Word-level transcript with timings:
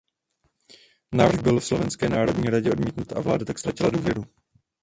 Návrh 1.15 1.41
byl 1.41 1.59
v 1.59 1.65
Slovenské 1.65 2.09
národní 2.09 2.49
radě 2.49 2.71
odmítnut 2.71 3.11
a 3.13 3.21
vláda 3.21 3.45
tak 3.45 3.59
ztratila 3.59 3.89
důvěru. 3.89 4.25